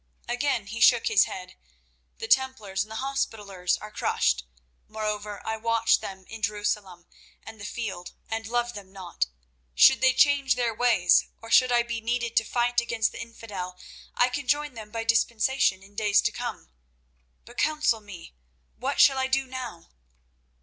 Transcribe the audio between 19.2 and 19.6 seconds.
do